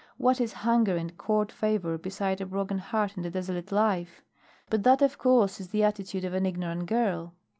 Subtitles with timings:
[0.17, 4.23] What is hunger and court favor beside a broken heart and a desolate life?
[4.67, 7.35] But that of course is the attitude of an ignorant girl."